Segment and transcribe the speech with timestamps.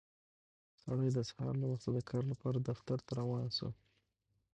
[0.81, 3.69] سړی د سهار له وخته د کار لپاره دفتر ته روان شو